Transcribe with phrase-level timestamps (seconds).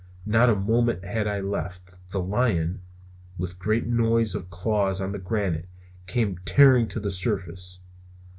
[0.25, 2.09] Not a moment had I left.
[2.09, 2.81] The lion,
[3.37, 5.69] with great noise of claws on the granite,
[6.07, 7.81] came tearing to the surface.